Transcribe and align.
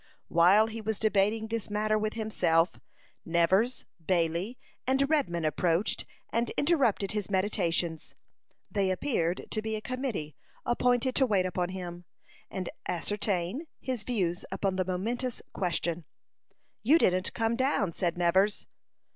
"While 0.29 0.65
he 0.65 0.81
was 0.81 0.97
debating 0.97 1.45
this 1.47 1.69
matter 1.69 1.95
with 1.95 2.15
himself, 2.15 2.79
Nevers, 3.23 3.85
Bailey, 4.03 4.57
and 4.87 5.07
Redman 5.07 5.45
approached, 5.45 6.05
and 6.31 6.49
interrupted 6.57 7.11
his 7.11 7.29
meditations. 7.29 8.15
They 8.71 8.89
appeared 8.89 9.45
to 9.51 9.61
be 9.61 9.75
a 9.75 9.79
committee 9.79 10.35
appointed 10.65 11.13
to 11.17 11.27
wait 11.27 11.45
upon 11.45 11.69
him, 11.69 12.05
and 12.49 12.67
ascertain 12.87 13.67
his 13.79 14.01
views 14.01 14.43
upon 14.51 14.75
the 14.75 14.85
momentous 14.85 15.39
question. 15.53 16.05
"You 16.81 16.97
didn't 16.97 17.35
come 17.35 17.55
down," 17.55 17.93
said 17.93 18.17
Nevers. 18.17 18.65